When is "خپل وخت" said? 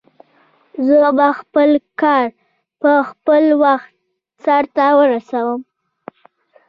3.09-3.91